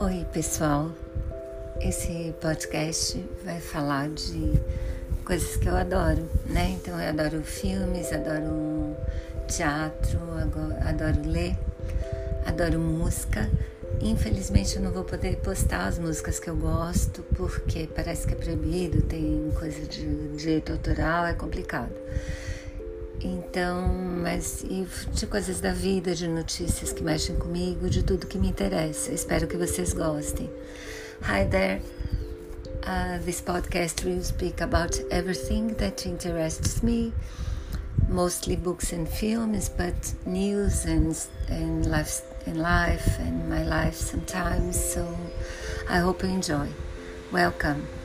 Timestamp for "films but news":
39.08-40.84